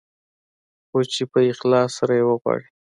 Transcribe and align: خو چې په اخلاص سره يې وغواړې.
خو 0.87 0.99
چې 1.13 1.23
په 1.31 1.39
اخلاص 1.51 1.89
سره 1.99 2.13
يې 2.19 2.23
وغواړې. 2.29 2.67